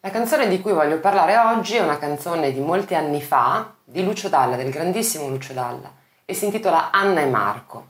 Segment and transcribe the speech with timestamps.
[0.00, 4.04] La canzone di cui voglio parlare oggi è una canzone di molti anni fa di
[4.04, 5.90] Lucio Dalla, del grandissimo Lucio Dalla,
[6.24, 7.86] e si intitola Anna e Marco.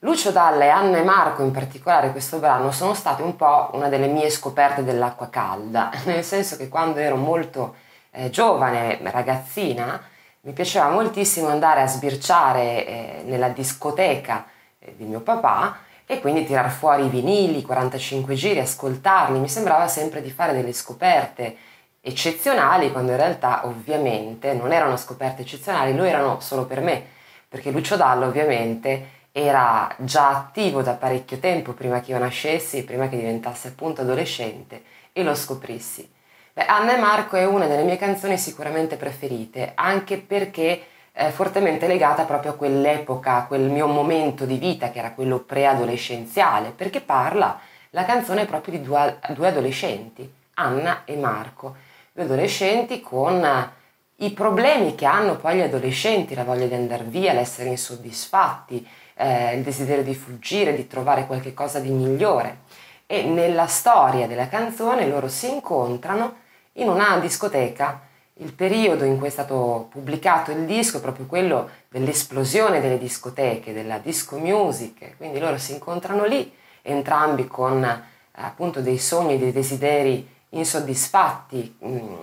[0.00, 3.88] Lucio Dalla e Anna e Marco in particolare questo brano sono state un po' una
[3.88, 7.76] delle mie scoperte dell'acqua calda, nel senso che quando ero molto
[8.10, 10.02] eh, giovane, ragazzina,
[10.40, 14.46] mi piaceva moltissimo andare a sbirciare eh, nella discoteca
[14.80, 15.78] eh, di mio papà
[16.12, 20.74] e quindi tirar fuori i vinili, 45 giri, ascoltarli, mi sembrava sempre di fare delle
[20.74, 21.56] scoperte
[22.02, 27.02] eccezionali quando in realtà ovviamente non erano scoperte eccezionali, lo erano solo per me,
[27.48, 33.08] perché Lucio Dallo ovviamente era già attivo da parecchio tempo prima che io nascessi, prima
[33.08, 34.82] che diventasse appunto adolescente
[35.14, 36.06] e lo scoprissi.
[36.52, 41.86] Beh, Anna e Marco è una delle mie canzoni sicuramente preferite, anche perché è fortemente
[41.86, 47.00] legata proprio a quell'epoca, a quel mio momento di vita che era quello preadolescenziale, perché
[47.00, 53.70] parla la canzone proprio di due, due adolescenti, Anna e Marco due adolescenti con
[54.16, 59.56] i problemi che hanno poi gli adolescenti, la voglia di andare via, l'essere insoddisfatti, eh,
[59.56, 62.60] il desiderio di fuggire, di trovare qualcosa di migliore.
[63.06, 66.36] E nella storia della canzone loro si incontrano
[66.74, 68.00] in una discoteca.
[68.36, 73.74] Il periodo in cui è stato pubblicato il disco è proprio quello dell'esplosione delle discoteche,
[73.74, 79.52] della disco music, quindi loro si incontrano lì, entrambi con eh, appunto dei sogni, dei
[79.52, 81.76] desideri insoddisfatti.
[81.84, 82.14] Mm,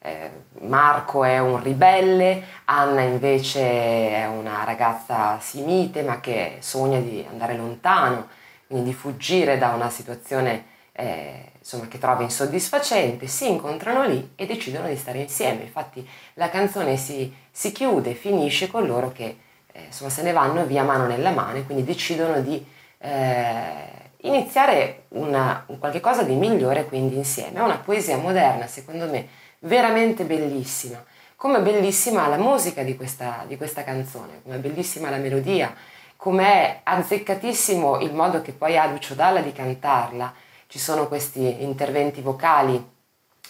[0.00, 0.30] eh,
[0.62, 7.56] Marco è un ribelle, Anna invece è una ragazza simite ma che sogna di andare
[7.56, 8.26] lontano,
[8.66, 14.46] quindi di fuggire da una situazione eh, insomma, che trova insoddisfacente, si incontrano lì e
[14.46, 15.62] decidono di stare insieme.
[15.62, 19.36] Infatti la canzone si, si chiude, finisce con loro che
[19.70, 22.64] eh, insomma, se ne vanno via mano nella mano e quindi decidono di
[22.98, 23.72] eh,
[24.22, 27.60] iniziare una, un qualche cosa di migliore quindi insieme.
[27.60, 29.28] È una poesia moderna, secondo me,
[29.60, 31.02] veramente bellissima.
[31.36, 35.72] Come bellissima la musica di questa, di questa canzone, come bellissima la melodia,
[36.16, 40.34] come è azzeccatissimo il modo che poi ha Lucio Dalla di cantarla.
[40.72, 42.82] Ci sono questi interventi vocali,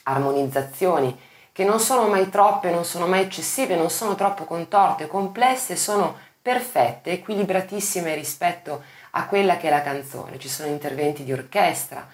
[0.02, 1.16] armonizzazioni
[1.52, 6.16] che non sono mai troppe, non sono mai eccessive, non sono troppo contorte, complesse, sono
[6.42, 10.40] perfette, equilibratissime rispetto a quella che è la canzone.
[10.40, 12.08] Ci sono interventi di orchestra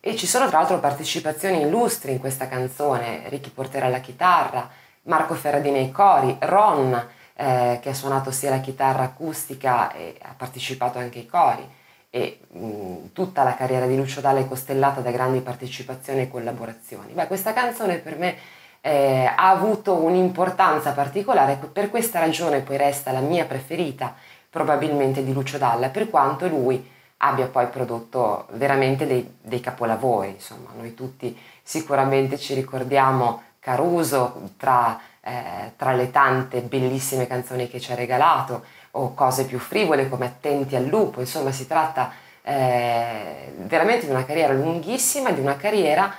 [0.00, 3.28] e ci sono tra l'altro partecipazioni illustri in questa canzone.
[3.28, 4.70] Ricky Portera alla chitarra,
[5.02, 10.32] Marco Ferradini ai cori, Ron eh, che ha suonato sia la chitarra acustica e ha
[10.34, 11.75] partecipato anche ai cori
[12.16, 17.12] e mh, tutta la carriera di Lucio Dalla è costellata da grandi partecipazioni e collaborazioni.
[17.12, 18.36] Beh, questa canzone per me
[18.80, 24.14] eh, ha avuto un'importanza particolare, per questa ragione poi resta la mia preferita
[24.48, 30.30] probabilmente di Lucio Dalla, per quanto lui abbia poi prodotto veramente dei, dei capolavori.
[30.30, 37.80] Insomma, noi tutti sicuramente ci ricordiamo Caruso tra, eh, tra le tante bellissime canzoni che
[37.80, 38.64] ci ha regalato,
[38.98, 42.12] o cose più frivole come Attenti al lupo, insomma si tratta
[42.42, 46.14] eh, veramente di una carriera lunghissima, di una carriera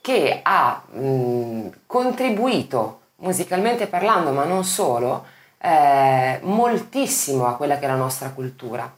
[0.00, 5.24] che ha mh, contribuito musicalmente parlando, ma non solo,
[5.58, 8.90] eh, moltissimo a quella che è la nostra cultura.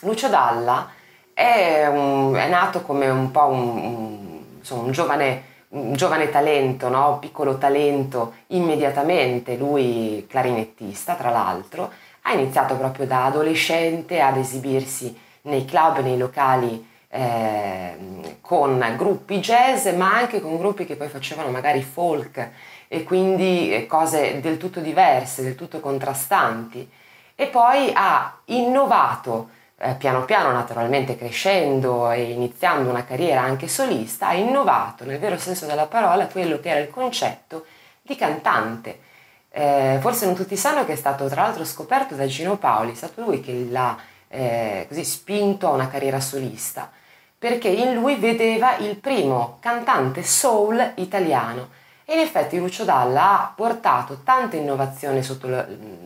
[0.00, 0.90] Lucio Dalla
[1.32, 7.18] è, un, è nato come un po' un, un, insomma, un giovane, giovane, talento, no?
[7.18, 11.90] piccolo talento immediatamente, lui clarinettista tra l'altro,
[12.22, 19.86] ha iniziato proprio da adolescente ad esibirsi nei club, nei locali eh, con gruppi jazz,
[19.88, 22.50] ma anche con gruppi che poi facevano magari folk
[22.88, 26.88] e quindi eh, cose del tutto diverse, del tutto contrastanti.
[27.34, 34.28] E poi ha innovato, eh, piano piano naturalmente crescendo e iniziando una carriera anche solista,
[34.28, 37.66] ha innovato nel vero senso della parola quello che era il concetto
[38.00, 39.10] di cantante.
[39.54, 42.94] Eh, forse non tutti sanno che è stato tra l'altro scoperto da Gino Paoli, è
[42.94, 43.98] stato lui che l'ha
[44.28, 46.90] eh, così spinto a una carriera solista,
[47.38, 51.68] perché in lui vedeva il primo cantante soul italiano.
[52.06, 55.48] E in effetti Lucio Dalla ha portato tanta innovazione sotto,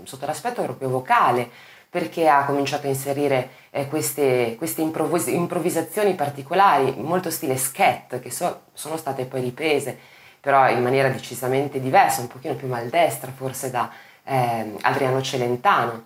[0.03, 1.49] sotto l'aspetto proprio vocale,
[1.89, 8.31] perché ha cominciato a inserire eh, queste, queste improvvis- improvvisazioni particolari, molto stile scat, che
[8.31, 9.99] so, sono state poi riprese,
[10.47, 13.91] però in maniera decisamente diversa, un pochino più maldestra forse da
[14.23, 16.05] eh, Adriano Celentano.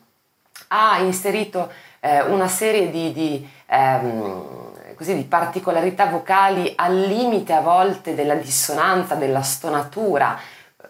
[0.69, 1.70] Ha inserito
[2.00, 8.34] eh, una serie di, di ehm, così, di particolarità vocali al limite a volte della
[8.34, 10.40] dissonanza, della stonatura,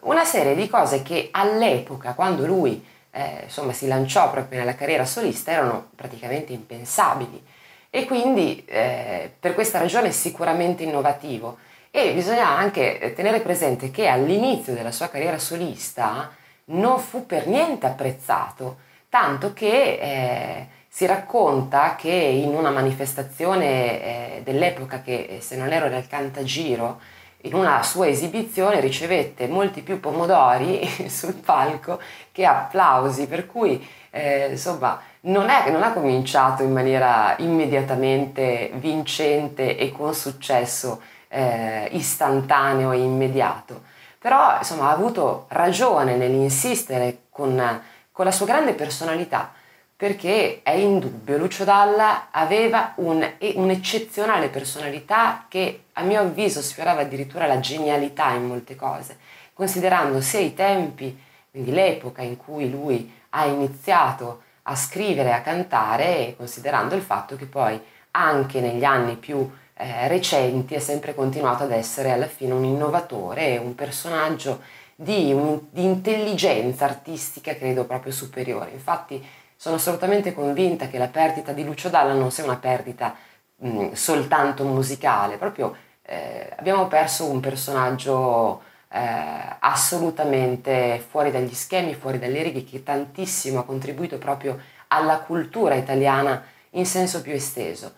[0.03, 5.05] una serie di cose che all'epoca, quando lui eh, insomma, si lanciò proprio nella carriera
[5.05, 7.45] solista, erano praticamente impensabili.
[7.91, 11.59] E quindi eh, per questa ragione è sicuramente innovativo.
[11.93, 16.31] E bisogna anche tenere presente che all'inizio della sua carriera solista
[16.67, 18.77] non fu per niente apprezzato,
[19.09, 25.73] tanto che eh, si racconta che in una manifestazione eh, dell'epoca, che eh, se non
[25.73, 27.01] ero il Cantagiro,
[27.43, 32.01] in una sua esibizione ricevette molti più pomodori sul palco
[32.31, 39.77] che applausi, per cui eh, insomma non, è, non ha cominciato in maniera immediatamente vincente
[39.77, 41.01] e con successo
[41.31, 43.83] eh, istantaneo e immediato,
[44.19, 49.53] però insomma ha avuto ragione nell'insistere con, con la sua grande personalità
[50.01, 57.47] perché è indubbio, Lucio Dalla aveva un, un'eccezionale personalità che a mio avviso sfiorava addirittura
[57.47, 59.19] la genialità in molte cose,
[59.53, 66.29] considerando sia i tempi, quindi l'epoca in cui lui ha iniziato a scrivere, a cantare
[66.29, 67.79] e considerando il fatto che poi
[68.13, 69.51] anche negli anni più
[69.81, 74.61] eh, recenti è sempre continuato ad essere alla fine un innovatore, un personaggio
[74.95, 78.71] di, un, di intelligenza artistica credo proprio superiore.
[78.73, 79.25] Infatti
[79.57, 83.15] sono assolutamente convinta che la perdita di Lucio Dalla non sia una perdita
[83.57, 92.19] mh, soltanto musicale, proprio eh, abbiamo perso un personaggio eh, assolutamente fuori dagli schemi, fuori
[92.19, 97.95] dalle righe, che tantissimo ha contribuito proprio alla cultura italiana in senso più esteso.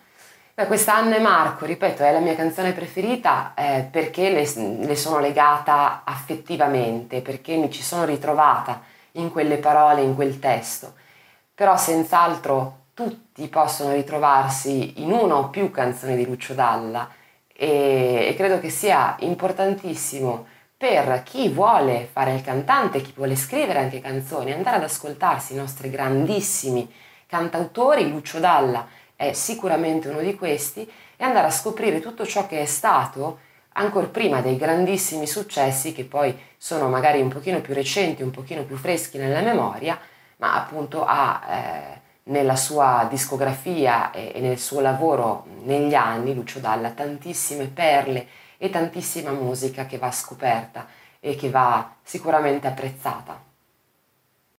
[0.55, 4.47] Beh, questa Anna e Marco, ripeto, è la mia canzone preferita eh, perché le,
[4.85, 8.83] le sono legata affettivamente, perché mi ci sono ritrovata
[9.13, 10.93] in quelle parole, in quel testo.
[11.55, 17.09] Però senz'altro tutti possono ritrovarsi in una o più canzoni di Lucio Dalla
[17.51, 20.45] e, e credo che sia importantissimo
[20.77, 25.57] per chi vuole fare il cantante, chi vuole scrivere anche canzoni, andare ad ascoltarsi i
[25.57, 26.87] nostri grandissimi
[27.25, 32.61] cantautori, Lucio Dalla è sicuramente uno di questi, e andare a scoprire tutto ciò che
[32.61, 33.39] è stato
[33.73, 38.63] ancora prima dei grandissimi successi che poi sono magari un pochino più recenti, un pochino
[38.63, 39.99] più freschi nella memoria,
[40.37, 46.59] ma appunto ha eh, nella sua discografia e, e nel suo lavoro negli anni, Lucio
[46.59, 48.27] Dalla, tantissime perle
[48.57, 50.87] e tantissima musica che va scoperta
[51.19, 53.52] e che va sicuramente apprezzata.